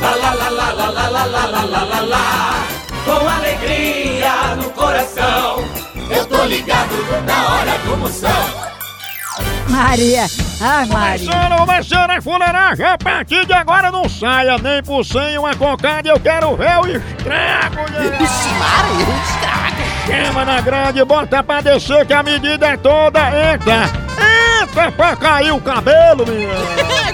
[0.00, 2.66] Lá, lá, lá, lá, lá, lá, lá, lá, lá, lá, lá, lá.
[3.04, 5.64] Com alegria no coração.
[6.10, 6.94] Eu tô ligado
[7.26, 8.68] na hora do Moção.
[9.68, 10.26] Maria,
[10.60, 11.26] ai Maria.
[11.26, 16.08] Começando, começando a fuleiragem, a partir de agora não saia nem por cem uma cocada,
[16.08, 18.16] eu quero ver o estrago, né?
[18.18, 19.78] Vixe, Maria, um estrago.
[20.06, 23.20] Chama na grande, bota pra descer que a medida é toda,
[23.52, 23.90] entra,
[24.62, 26.48] entra pra cair o cabelo, minha.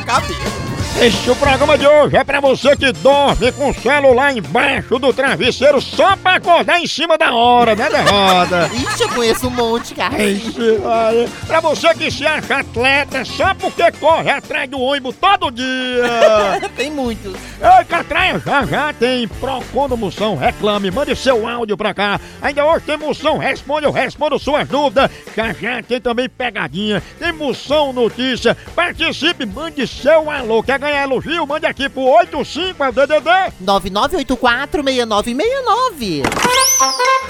[0.06, 0.63] Cabelo.
[1.00, 5.12] Este o programa de hoje é pra você que dorme com o celular embaixo do
[5.12, 8.70] travesseiro só pra acordar em cima da hora, né, derrota?
[8.72, 10.22] Ixi, eu conheço um monte, cara.
[10.22, 11.28] Ixi, vai.
[11.46, 16.04] Pra você que se acha atleta só porque corre atrás do ônibus todo dia.
[16.76, 17.34] Tem muitos.
[17.34, 22.20] Ei, Catraia, já já tem Procon do Moção, reclame, mande seu áudio pra cá.
[22.40, 25.10] Ainda hoje tem Moção, responde, eu respondo suas dúvidas.
[25.36, 28.56] Já já tem também pegadinha, tem Moção Notícia.
[28.74, 30.62] Participe, mande seu alô.
[30.62, 31.46] Quer ganhar elogio?
[31.46, 33.30] Mande aqui pro 85 é o DDD.
[33.64, 36.22] 9984-6969.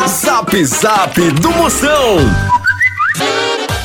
[0.07, 2.17] Zap Zap do Moção.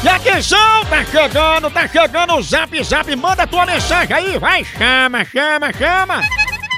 [0.03, 3.15] E atenção, tá chegando, tá chegando o Zap Zap.
[3.15, 6.21] Manda tua mensagem aí, vai, chama, chama, chama.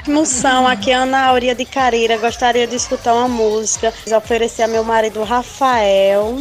[0.08, 2.18] Moção, aqui é Ana Auria de Careira.
[2.18, 3.94] Gostaria de escutar uma música.
[4.16, 6.40] Oferecer a meu marido Rafael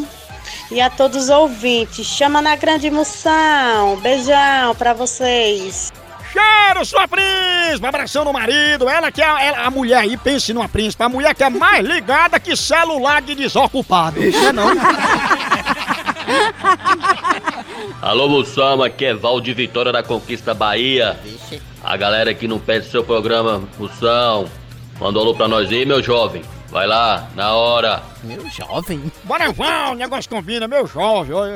[0.71, 2.07] e a todos os ouvintes.
[2.07, 3.97] Chama na grande moção.
[4.01, 5.91] Beijão pra vocês.
[6.31, 7.85] Cheiro, sua príncipe!
[7.85, 8.87] Abração no marido.
[8.89, 11.03] Ela que é a, ela- a mulher aí, pense numa príncipe.
[11.03, 14.19] A mulher que é mais ligada que celular de desocupado.
[14.19, 14.67] Não é não?
[18.01, 21.19] Alô, Moção, aqui é Val de Vitória da Conquista Bahia.
[21.83, 24.45] A galera que não perde seu programa, Moção,
[24.99, 26.41] manda um alô pra nós aí, meu jovem.
[26.71, 28.01] Vai lá, na hora.
[28.23, 29.11] Meu jovem.
[29.25, 31.35] Bora, Val, o negócio combina, meu jovem.
[31.35, 31.55] Olha,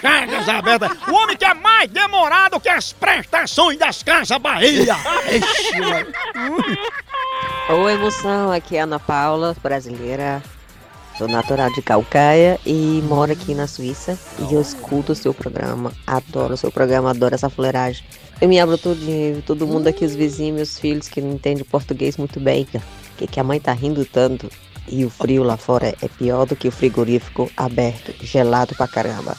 [0.00, 0.90] Chagas abertas.
[1.06, 4.96] O homem que é mais demorado que as prestações das Casas Bahia.
[5.30, 5.80] Ixi.
[7.68, 10.42] Oi, moção, aqui é a Ana Paula, brasileira.
[11.16, 14.18] Sou natural de Calcaia e moro aqui na Suíça.
[14.40, 15.92] E eu escuto o seu programa.
[16.04, 18.04] Adoro o seu programa, adoro essa fuleiragem.
[18.40, 22.16] Eu me abro tudinho, todo mundo aqui, os vizinhos, meus filhos que não entendem português
[22.16, 22.66] muito bem.
[23.16, 24.50] Que, que a mãe tá rindo tanto.
[24.88, 29.36] E o frio lá fora é pior do que o frigorífico aberto, gelado pra caramba.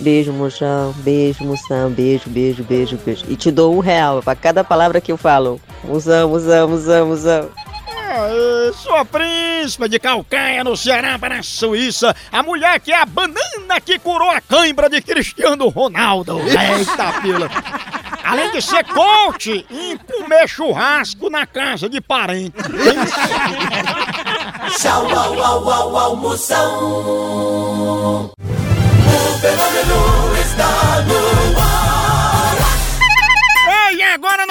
[0.00, 3.24] Beijo, moção, beijo, moção, beijo, beijo, beijo, beijo.
[3.28, 5.60] E te dou um real pra cada palavra que eu falo.
[5.84, 7.48] Musão, musão, musão, musão.
[8.08, 12.14] Aê, sua príncipe de Calcaia, no Ceará, para a Suíça.
[12.30, 16.38] A mulher que é a banana que curou a cãibra de Cristiano Ronaldo.
[16.40, 17.50] Eita, pila.
[18.28, 22.52] Além de ser coach em comer churrasco na casa de parente.
[24.78, 28.30] Tchau, au, au, au, au, Moção.
[28.36, 31.67] O fenômeno está no ar.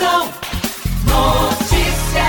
[0.00, 0.32] Moção
[1.04, 2.20] Notícias.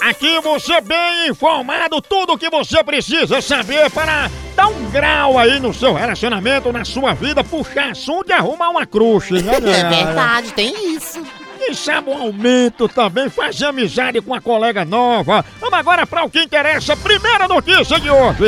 [0.00, 5.58] Aqui você bem informado, tudo o que você precisa saber para dar um grau aí
[5.58, 9.54] no seu relacionamento, na sua vida, puxar assunto e arrumar uma crush, né?
[9.58, 11.20] É verdade, tem isso.
[11.20, 15.44] E quem sabe um aumento também, fazer amizade com uma colega nova.
[15.58, 16.96] Vamos agora para o que interessa.
[16.96, 18.44] Primeira notícia de hoje.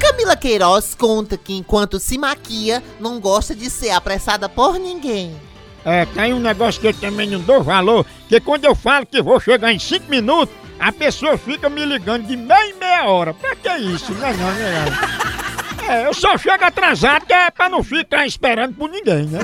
[0.00, 5.47] Camila Queiroz conta que enquanto se maquia, não gosta de ser apressada por ninguém.
[5.84, 9.22] É, tem um negócio que eu também não dou valor, que quando eu falo que
[9.22, 13.34] vou chegar em 5 minutos, a pessoa fica me ligando de meia em meia hora.
[13.34, 14.12] Pra que isso?
[14.14, 15.88] Não é não, não é não.
[15.88, 19.38] É, eu só chego atrasado que é pra não ficar esperando por ninguém, né?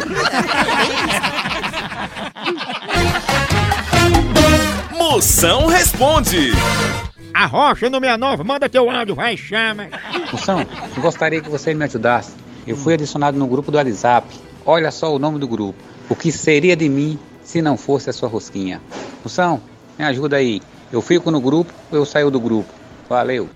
[4.93, 6.53] Moção responde.
[7.33, 9.89] A Rocha no 69, manda teu áudio, vai, chama.
[10.31, 10.67] Moção,
[10.99, 12.35] gostaria que você me ajudasse.
[12.67, 14.29] Eu fui adicionado no grupo do WhatsApp.
[14.67, 15.83] Olha só o nome do grupo.
[16.09, 18.81] O que seria de mim se não fosse a sua rosquinha?
[19.23, 19.61] Moção,
[19.99, 20.61] me ajuda aí.
[20.93, 22.73] Eu fico no grupo ou eu saio do grupo?
[23.09, 23.49] Valeu.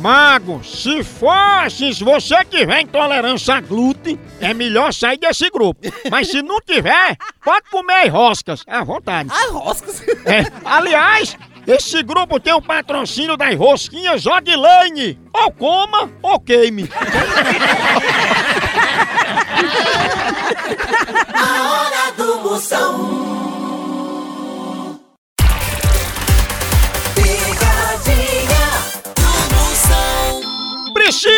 [0.00, 5.80] Mago, se fosse, se você tiver intolerância a glúten, é melhor sair desse grupo.
[6.10, 9.28] Mas se não tiver, pode comer roscas, à vontade.
[9.30, 10.02] Ai, roscas!
[10.24, 11.36] É, aliás,
[11.66, 15.18] esse grupo tem o patrocínio das rosquinhas Odilane.
[15.32, 16.88] Ou coma ou queime.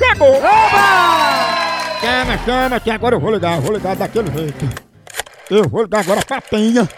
[0.00, 0.34] chegou!
[2.00, 4.64] Chama, chama, que agora eu vou ligar, eu vou ligar daquele jeito.
[5.50, 6.88] Eu vou ligar agora pra Penha.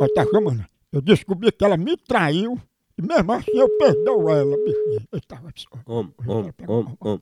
[0.00, 0.64] Ela tá chamando.
[0.90, 2.58] Eu descobri que ela me traiu
[2.96, 5.02] e mesmo assim eu perdoo ela, bichinha.
[5.86, 7.18] Om, om, om, om.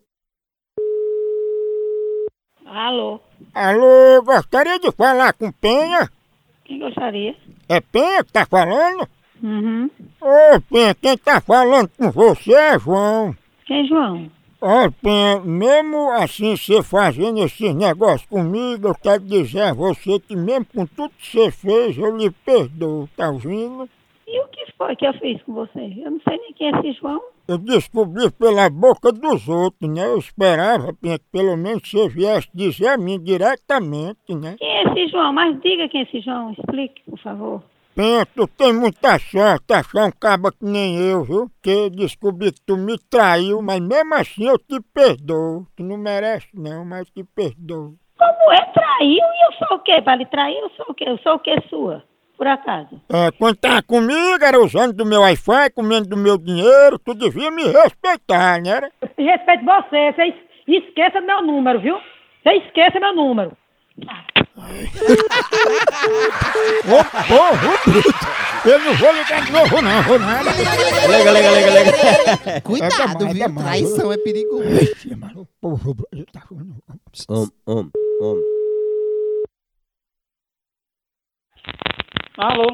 [2.67, 3.21] Alô,
[3.55, 6.11] Alô, gostaria de falar com Penha?
[6.65, 7.35] quem gostaria?
[7.69, 9.09] É Penha que tá falando?
[9.43, 9.91] Uhum.
[10.21, 13.35] Ô, Penha, quem tá falando com você é João.
[13.67, 14.31] Quem é João?
[14.61, 20.35] Ó, Penha, mesmo assim você fazendo esses negócios comigo, eu quero dizer a você que
[20.35, 23.89] mesmo com tudo que você fez, eu lhe perdoo, tá ouvindo?
[24.27, 25.79] E o que foi que eu fiz com você?
[25.79, 27.21] Eu não sei nem quem é esse João.
[27.47, 30.07] Eu descobri pela boca dos outros, né?
[30.07, 34.57] Eu esperava, Penha, que pelo menos você viesse dizer a mim diretamente, né?
[34.59, 35.33] Quem é esse João?
[35.33, 37.63] Mas diga quem é esse João, explique, por favor.
[38.35, 41.51] Tu tem muita sorte achar um caba que nem eu, viu?
[41.63, 45.67] Que descobri que tu me traiu, mas mesmo assim eu te perdoo.
[45.75, 47.95] Tu não merece não, mas eu te perdoo.
[48.19, 49.95] Como é traiu e eu sou o quê?
[50.19, 51.05] Lhe trair, eu sou o quê?
[51.09, 52.03] Eu sou o quê sua?
[52.37, 53.01] Por acaso?
[53.11, 57.51] É, quando tava comigo, era usando do meu Wi-Fi, comendo do meu dinheiro, tu devia
[57.51, 58.91] me respeitar, né?
[59.17, 61.97] Respeito você, você es- esqueça meu número, viu?
[62.43, 63.57] Você esqueça meu número.
[66.87, 68.11] Ô, porra, bruto!
[68.65, 70.51] Eu não vou ligar de novo não, vou nada.
[71.09, 72.61] Lega, lega, lega, lega.
[72.63, 73.49] Cuidado, demais, viu?
[73.49, 73.63] é.
[73.63, 74.65] Traição é perigoso.
[74.65, 76.77] Ixi, mano, porra, bruto, tá falando.
[77.29, 77.91] Om, om,
[78.21, 78.41] om.
[82.39, 82.67] Alô?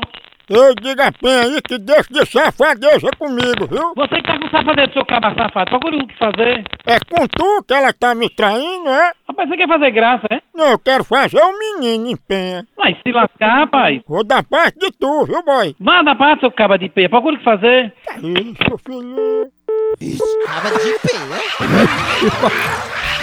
[0.49, 3.93] Eu digo a Penha aí que deixa de safadeza comigo, viu?
[3.97, 6.65] Você que tá com safadeza, seu cabra safado, procure o que fazer.
[6.87, 9.13] É com tu que ela tá me traindo, é?
[9.29, 10.41] Rapaz, você quer fazer graça, é?
[10.55, 12.67] Não, eu quero fazer um menino em Penha.
[12.77, 14.01] Mas se lascar, rapaz.
[14.07, 15.75] Vou dar parte de tu, viu, boy?
[15.79, 17.95] Manda pra seu cabra de pé, procure o que fazer.
[18.19, 19.51] Isso, filho.
[20.45, 21.13] Tava de pé.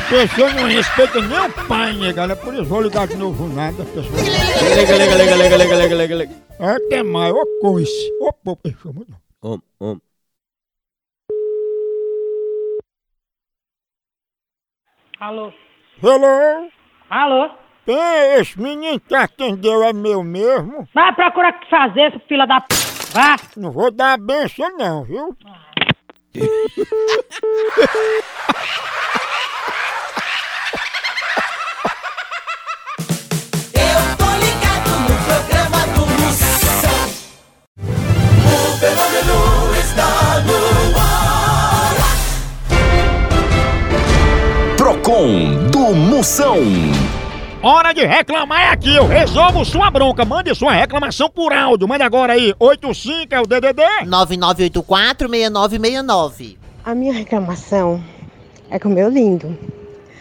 [0.10, 2.36] Pessoa não respeita nem o pai, negada.
[2.36, 4.16] Por isso vou ligar de novo nada, pessoal.
[4.76, 6.49] Lega, lega, lega, lega, lega, lega, lega, lega.
[6.60, 8.12] Até mais, ô coice.
[8.20, 9.16] Ô, pô, pessoal, mano.
[9.42, 9.98] Om, om.
[15.22, 15.54] Alô?
[16.04, 16.70] Hello?
[17.10, 17.50] Alô?
[17.86, 20.86] Penha, esse menino que atendeu é meu mesmo?
[20.94, 22.76] Vai procurar o que fazer, seu filho da p.
[23.14, 23.38] Vá!
[23.56, 25.38] Não vou dar a benção não, viu?
[26.36, 26.36] Eu
[46.20, 46.58] Moção.
[47.64, 50.26] Hora de reclamar é aqui, eu resolvo sua bronca.
[50.26, 51.88] Mande sua reclamação por áudio.
[51.88, 53.82] Mande agora aí, 85 é o DDD.
[54.06, 56.58] 9984-6969.
[56.84, 58.04] A minha reclamação
[58.70, 59.58] é com o meu lindo.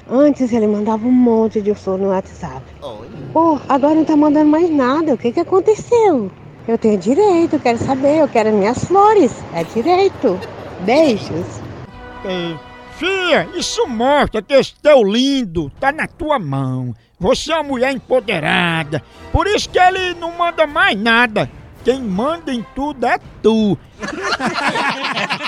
[0.09, 2.63] Antes ele mandava um monte de flor no WhatsApp.
[2.81, 3.09] Oi.
[3.33, 5.15] Pô, agora não tá mandando mais nada.
[5.15, 6.31] O que que aconteceu?
[6.69, 9.33] Eu tenho direito, eu quero saber, eu quero minhas flores.
[9.53, 10.39] É direito.
[10.85, 11.61] Beijos.
[12.25, 12.68] É,
[12.99, 16.95] Fia, isso mostra que esse teu lindo tá na tua mão.
[17.21, 19.03] Você é uma mulher empoderada.
[19.33, 21.49] Por isso que ele não manda mais nada.
[21.85, 23.79] Quem manda em tudo é tu.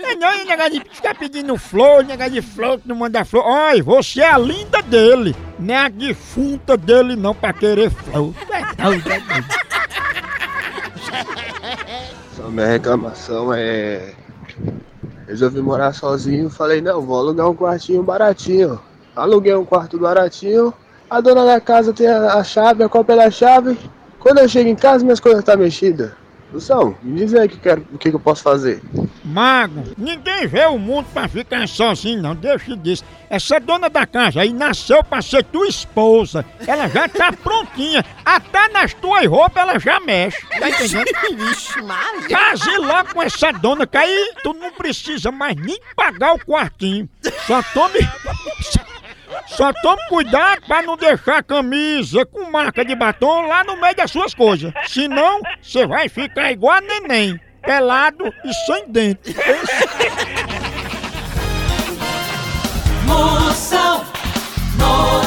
[0.00, 3.44] É não, e negócio de ficar pedindo flor, negócio de flor, que não manda flor.
[3.44, 8.34] Olha, você é a linda dele, não é a defunta dele não pra querer flor.
[8.50, 9.46] É doido, é doido.
[12.36, 14.14] Só minha reclamação é.
[15.28, 18.80] Resolvi morar sozinho, falei, não, vou alugar um quartinho baratinho.
[19.14, 20.72] Aluguei um quarto baratinho,
[21.10, 23.78] a dona da casa tem a, a chave, a cópia da chave.
[24.18, 26.12] Quando eu chego em casa, minhas coisas estão mexidas.
[26.50, 28.80] Lução, me diz aí o que, quero- o que, eu posso fazer.
[29.22, 32.34] Mago, ninguém vê o mundo pra ficar sozinho, não.
[32.34, 33.04] Deixa disso.
[33.28, 36.42] Essa dona da casa aí nasceu pra ser tua esposa.
[36.66, 38.02] Ela já tá prontinha.
[38.24, 40.38] Até nas tuas roupas ela já mexe.
[40.58, 41.04] Tá entendendo?
[42.28, 47.06] Case logo com essa dona, que aí tu não precisa mais nem pagar o quartinho.
[47.46, 47.98] Só tome.
[49.48, 53.96] Só tome cuidado pra não deixar a camisa com marca de batom lá no meio
[53.96, 54.72] das suas coisas.
[54.86, 59.34] Senão, você vai ficar igual a neném, pelado e sem dente.
[63.06, 64.04] Moção
[64.76, 65.17] Notícias.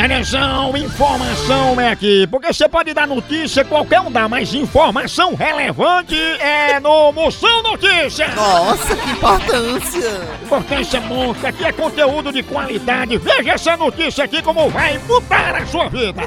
[0.00, 2.26] Atenção, informação é aqui.
[2.28, 8.32] Porque você pode dar notícia, qualquer um dá, mas informação relevante é no Moção Notícias.
[8.34, 10.20] Nossa, que importância.
[10.44, 13.18] Importância monstra, aqui é conteúdo de qualidade.
[13.18, 16.22] Veja essa notícia aqui como vai mudar a sua vida.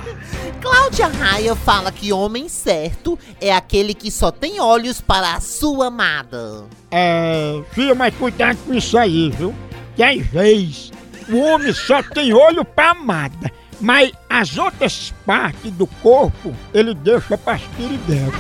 [0.62, 5.88] Cláudia Raia fala que homem certo é aquele que só tem olhos para a sua
[5.88, 6.66] amada.
[6.92, 9.56] É, filha, mas cuidado com isso aí, viu?
[9.96, 10.92] Que às vezes
[11.30, 13.52] o homem só tem olho pra amada,
[13.82, 18.34] mas as outras partes do corpo ele deixa pras piriguetas.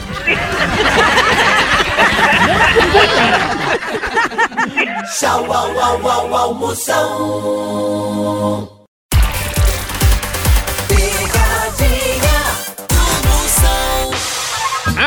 [5.19, 6.55] Tchau, au, au, au, au,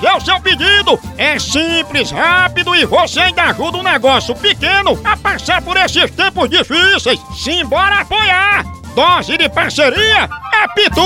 [0.00, 0.98] fazer o seu pedido.
[1.18, 6.48] É simples, rápido e você ainda ajuda um negócio pequeno a passar por esses tempos
[6.48, 7.20] difíceis.
[7.36, 8.64] Simbora apoiar!
[8.94, 11.00] Dose de parceria é Pitu!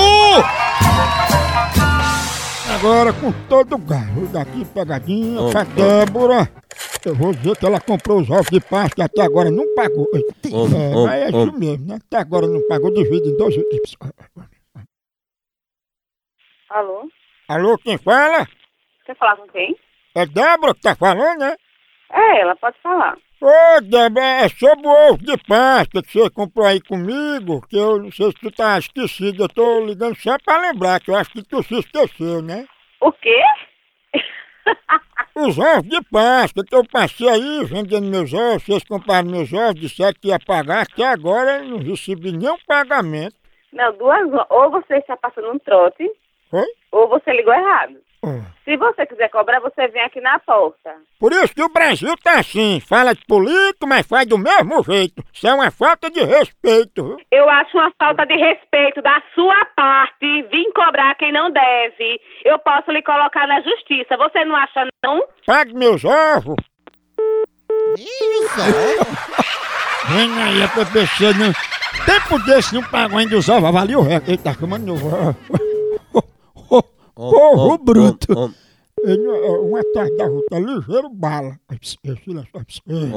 [2.73, 5.63] Agora com todo o galo daqui pegadinha, Om, pra.
[5.63, 6.49] Débora.
[7.05, 10.07] Eu vou dizer que ela comprou os ovos de Páscoa e até agora não pagou.
[10.13, 11.99] Om, É, om, mas é isso mesmo, né?
[12.05, 13.55] Até agora não pagou, divide em dois.
[16.69, 17.07] Alô?
[17.47, 18.45] Alô, quem fala?
[19.05, 19.75] Quer falar com quem?
[20.15, 21.55] É Débora que tá falando, né?
[22.11, 23.17] É, ela pode falar.
[23.39, 27.99] Ô, Débora, é sobre o ovo de Páscoa que você comprou aí comigo, que eu
[27.99, 31.31] não sei se tu tá esquecido, eu tô ligando só pra lembrar, que eu acho
[31.31, 32.65] que tu se esqueceu, né?
[33.01, 33.43] O quê?
[35.35, 39.81] Os ovos de Páscoa que eu passei aí vendendo meus ovos, vocês compraram meus ovos,
[39.81, 43.35] disseram que ia pagar, até agora eu não recebi nenhum pagamento.
[43.73, 44.21] Não, duas.
[44.49, 46.09] Ou você está passando um trote,
[46.53, 46.65] Oi?
[46.95, 47.95] Ou você ligou errado.
[48.23, 48.29] Ó.
[48.63, 50.95] Se você quiser cobrar, você vem aqui na porta.
[51.19, 55.21] Por isso que o Brasil tá assim, fala de político, mas faz do mesmo jeito.
[55.31, 57.17] Isso é uma falta de respeito, viu?
[57.31, 62.19] Eu acho uma falta de respeito da sua parte vir cobrar quem não deve.
[62.45, 64.17] Eu posso lhe colocar na justiça.
[64.17, 65.27] Você não acha, não?
[65.45, 66.55] Pague meus ovos.
[67.97, 70.13] Ih, só.
[70.13, 71.53] Vem aí, a PPC não.
[72.05, 74.31] Tempo desse não pagou ainda os ovos, valeu o recorde.
[74.31, 74.95] Eita, chamando meu
[77.29, 78.53] Om, bruto.
[79.03, 81.59] Ele, é, Um atrás da outra, ligeiro bala.
[81.69, 81.77] Só,
[82.63, 83.11] ps, é.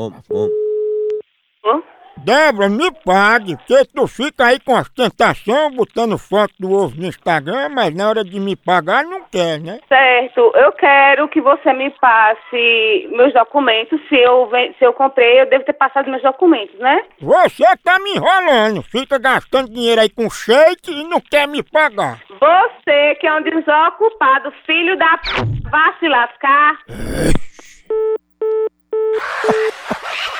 [2.24, 7.68] Débora, me pague, porque tu fica aí com ostentação, botando foto do ovo no Instagram,
[7.70, 9.80] mas na hora de me pagar não quer, né?
[9.88, 14.00] Certo, eu quero que você me passe meus documentos.
[14.08, 17.02] Se eu, se eu comprei, eu devo ter passado meus documentos, né?
[17.20, 22.20] Você tá me enrolando, fica gastando dinheiro aí com shake e não quer me pagar.
[22.28, 25.70] Você que é um desocupado, filho da p...
[25.70, 26.78] vá se lascar.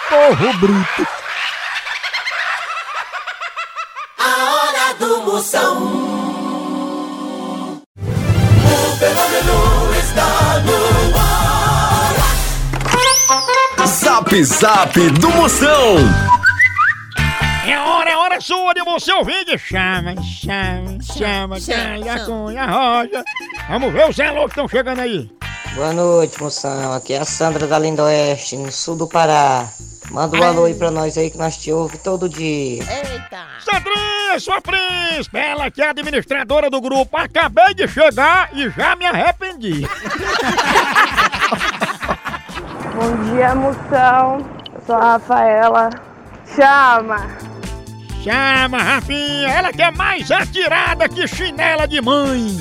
[0.08, 1.17] Povo bruto.
[5.38, 5.78] Discussão.
[7.96, 12.14] O fenômeno está no ar.
[13.86, 15.96] Zap Zap do Moção.
[17.68, 22.66] É hora, é hora é sua de você ouvir de chama, chama, chama, calha, cunha,
[22.66, 23.22] rosa.
[23.68, 25.30] Vamos ver os elogios que estão chegando aí.
[25.76, 26.94] Boa noite, moção.
[26.94, 29.68] Aqui é a Sandra da Linda Oeste, no sul do Pará.
[30.10, 32.82] Manda um alô aí pra nós aí que nós te ouvimos todo dia.
[32.82, 33.46] Eita!
[33.64, 34.07] Sandrinha!
[34.40, 37.16] Sua príncipe, ela que é administradora do grupo.
[37.16, 39.86] Acabei de chegar e já me arrependi.
[42.94, 44.44] Bom dia, moção.
[44.74, 45.90] Eu sou a Rafaela.
[46.54, 47.48] Chama!
[48.22, 52.56] Chama, Rafinha, ela que é mais atirada que chinela de mãe.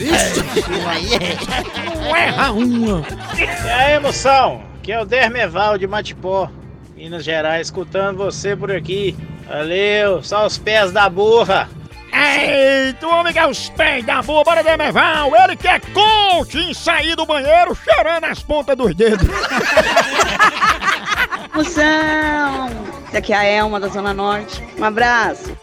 [1.96, 3.04] Não erra uma.
[3.36, 4.62] E aí, moção?
[4.80, 6.50] Aqui é o Dermeval de Matipó,
[6.96, 9.18] Minas Gerais, escutando você por aqui.
[9.48, 11.70] Valeu, só os pés da burra.
[12.12, 15.32] Eita, o homem é os pés da boa, bora Demeval.
[15.36, 19.28] Ele que é coach em sair do banheiro cheirando as pontas dos dedos.
[21.54, 22.70] Moção!
[23.16, 24.64] Aqui é a Elma da Zona Norte.
[24.78, 25.56] Um abraço.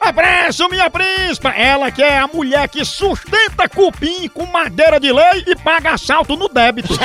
[0.00, 1.50] Abraço, minha príncipa!
[1.50, 6.36] Ela que é a mulher que sustenta cupim com madeira de lei e paga assalto
[6.36, 6.94] no débito.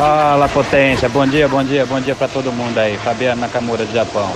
[0.00, 1.10] Fala, potência.
[1.10, 2.96] Bom dia, bom dia, bom dia pra todo mundo aí.
[2.96, 4.32] Fabiano Nakamura do Japão.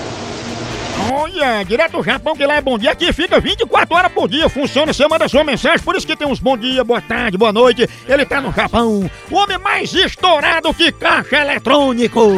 [1.11, 4.47] Olha, direto do Japão, que lá é bom dia, aqui fica 24 horas por dia,
[4.51, 7.53] funciona, você manda sua mensagem, por isso que tem uns bom dia, boa tarde, boa
[7.53, 12.21] noite, ele tá no Japão, o homem mais estourado que caixa eletrônico.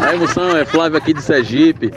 [0.00, 1.92] Aí, moção, é Flávio aqui de Sergipe.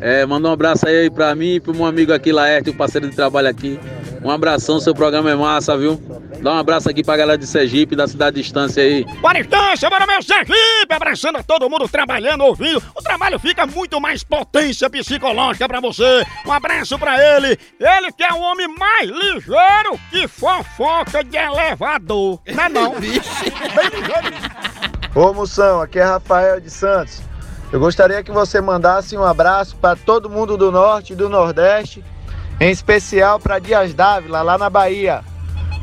[0.00, 3.08] É, manda um abraço aí pra mim e pro meu amigo aqui, Laerte, o parceiro
[3.08, 3.80] de trabalho aqui.
[4.22, 6.00] Um abração, seu programa é massa, viu?
[6.42, 9.04] Dá um abraço aqui pra galera de Sergipe, da cidade de Distância aí.
[9.20, 12.82] Bora distância, bora meu Sergipe, abraçando a todo mundo trabalhando, ouvindo.
[12.94, 16.24] O trabalho fica muito mais potência psicológica pra você.
[16.46, 17.58] Um abraço pra ele.
[17.78, 22.40] Ele que é o homem mais ligeiro que fofoca de elevador.
[22.46, 22.92] Não é não?
[23.00, 24.36] Bem ligeiro.
[25.14, 27.20] Ô Moção, aqui é Rafael de Santos.
[27.72, 32.02] Eu gostaria que você mandasse um abraço para todo mundo do Norte e do Nordeste,
[32.60, 35.24] em especial para Dias Dávila, lá na Bahia.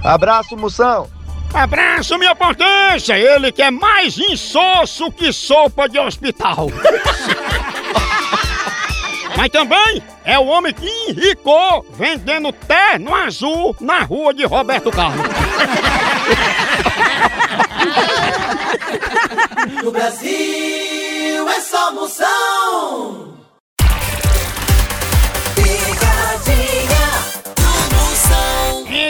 [0.03, 1.09] Abraço, Moção!
[1.53, 3.17] Abraço, minha potência!
[3.17, 6.67] Ele que é mais insosso que sopa de hospital.
[9.37, 15.25] Mas também é o homem que enricou vendendo terno azul na rua de Roberto Carlos.
[19.83, 23.34] No Brasil é só moção.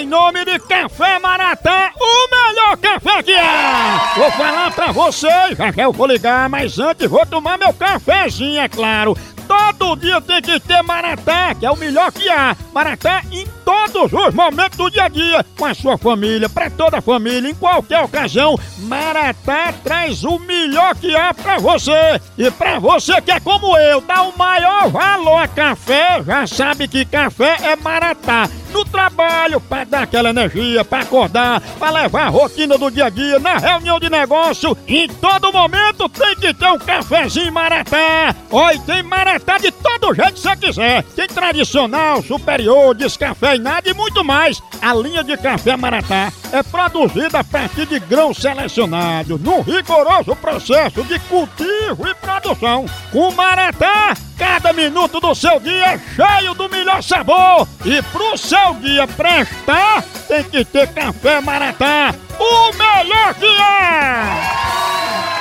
[0.05, 4.13] Em nome de Café Maratá, o melhor café que há!
[4.15, 8.69] Vou falar pra vocês, já eu vou ligar, mas antes vou tomar meu cafezinho, é
[8.69, 9.17] claro.
[9.47, 12.55] Todo dia tem que ter Maratá, que é o melhor que há.
[12.71, 16.99] Maratá em todos os momentos do dia a dia, com a sua família, pra toda
[16.99, 18.59] a família, em qualquer ocasião.
[18.77, 22.21] Maratá traz o melhor que há pra você.
[22.37, 26.87] E pra você que é como eu, dá o maior valor a café, já sabe
[26.87, 28.47] que café é Maratá.
[28.75, 33.09] No trabalho, pra dar aquela energia, pra acordar, pra levar a rotina do dia a
[33.09, 38.35] dia, na reunião de negócio, em todo momento tem que ter um cafezinho Maratá.
[38.51, 41.03] Oi, tem Maratá de todo jeito que você quiser.
[41.03, 44.61] Tem tradicional, superior, descafeinado e muito mais.
[44.81, 51.01] A linha de café Maratá é produzida a partir de grãos selecionados, num rigoroso processo
[51.05, 52.85] de cultivo e produção.
[53.09, 57.67] Com Maratá, cada minuto do seu dia é cheio do melhor sabor.
[57.85, 64.65] E pro seu dia prestar, tem que ter café Maratá, o melhor que é!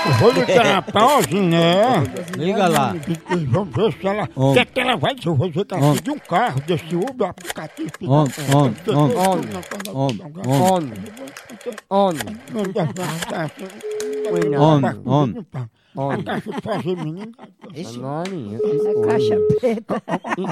[0.06, 2.02] Eu Vou ligar pra Oziné.
[2.36, 2.94] Liga lá.
[3.48, 4.28] Vamos ver se ela.
[4.36, 4.54] O Homem.
[4.54, 5.28] que é que ela vai dizer?
[5.28, 7.90] Eu vou dizer que ela pediu um carro desse Uber aplicativo.
[8.02, 9.16] Homem, homem, homem,
[9.94, 10.92] homem, homem,
[11.88, 12.34] homem.
[14.58, 15.46] Homem, homem.
[15.96, 17.32] A caixa de fazer menino.
[17.40, 20.02] A caixa preta.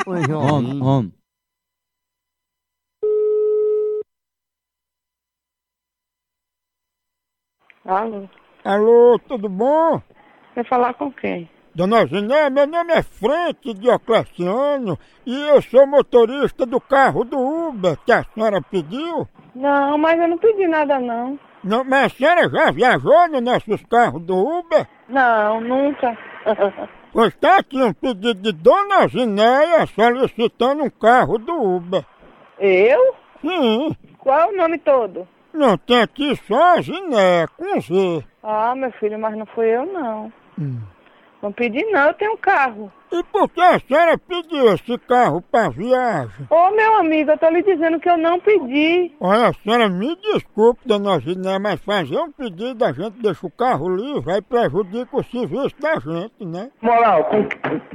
[0.07, 1.13] Homem, homem.
[7.85, 8.29] Alô?
[8.65, 10.01] Alô, tudo bom?
[10.55, 11.51] Quer falar com quem?
[11.75, 17.97] Dona Ziné, meu nome é Frente Diocleciano e eu sou motorista do carro do Uber
[18.05, 19.27] que a senhora pediu.
[19.55, 21.37] Não, mas eu não pedi nada não.
[21.65, 24.87] Não, mas a senhora já viajou nos nossos carros do Uber?
[25.09, 26.17] Não, nunca.
[27.15, 32.03] Pois tá aqui um pedido de Dona Zinéia solicitando um carro do Uber.
[32.59, 33.15] Eu?
[33.43, 33.95] Sim.
[34.17, 35.29] Qual é o nome todo?
[35.53, 38.25] Não, tem aqui só Zinéia, com Z.
[38.43, 40.33] Ah, meu filho, mas não fui eu não.
[41.43, 42.93] Não pedi não, eu tenho um carro.
[43.13, 46.47] E por que a senhora pediu esse carro pra viagem?
[46.49, 49.13] Ô, meu amigo, eu tô lhe dizendo que eu não pedi.
[49.21, 53.51] Olha, a senhora me desculpe, dona Giné, mas fazer um pedido a gente deixa o
[53.51, 56.71] carro livre, aí prejudica o serviço da gente, né?
[56.81, 57.47] Moral, com,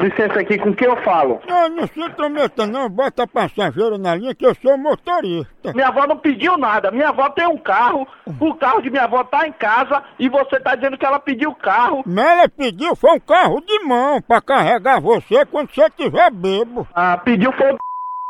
[0.03, 1.39] licença aqui, com quem eu falo?
[1.47, 5.73] Não, não se intrometa não, bota passageiro na linha que eu sou motorista.
[5.73, 6.91] Minha avó não pediu nada.
[6.91, 8.07] Minha avó tem um carro,
[8.39, 11.49] o carro de minha avó tá em casa e você tá dizendo que ela pediu
[11.49, 12.03] o carro.
[12.05, 16.85] Mas ela pediu foi um carro de mão pra carregar você quando você tiver bebo.
[16.93, 17.77] Ah, pediu foi o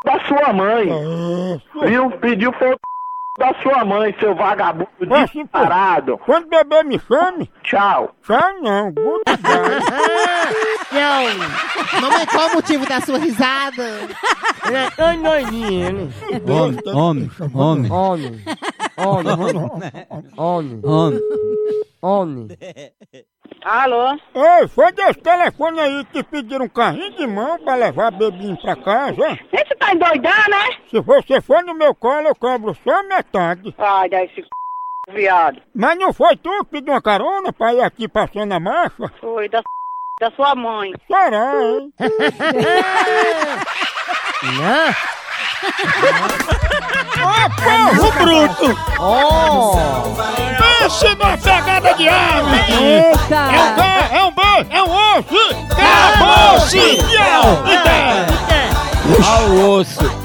[0.05, 0.89] da sua mãe.
[1.85, 2.11] Viu?
[2.11, 2.79] Pediu foi o
[3.39, 4.89] da sua mãe, seu vagabundo
[5.31, 6.17] disparado.
[6.19, 7.51] Quando beber me chame.
[7.63, 8.15] Tchau.
[8.23, 9.37] Tchau não, goodbye.
[10.91, 12.01] Não.
[12.01, 13.83] Mamãe, qual o motivo da sua risada?
[14.65, 16.51] Ele é tão doidinho, ele.
[16.51, 17.91] Homem, homem, homem.
[17.91, 18.43] Homem.
[18.97, 19.33] Homem.
[20.37, 20.81] Homem.
[20.83, 21.21] Homem.
[22.01, 22.47] Homem.
[23.63, 24.17] Alô?
[24.33, 28.75] Oi, foi desse telefone aí que pediram um carrinho de mão pra levar bebinho pra
[28.75, 29.37] casa?
[29.51, 30.77] Esse tá endoidando, né?
[30.89, 33.73] Se você for no meu colo, eu cobro só metade.
[33.77, 34.47] Ai, dá esse c...
[35.09, 35.61] viado.
[35.75, 39.11] Mas não foi tu que pediu uma carona pra ir aqui passando a marcha?
[39.19, 39.61] Foi da,
[40.21, 40.93] da sua mãe.
[41.07, 41.93] Será, hein?
[44.43, 44.89] Não.
[47.23, 48.77] Ô, porro bruto!
[48.99, 50.66] Oh!
[50.87, 52.55] Pense na pegada de arma!
[52.55, 53.35] Eita!
[53.35, 55.35] É um K, é um B, é um osso!
[55.73, 56.79] Acabou-se!
[59.21, 60.16] Ao osso.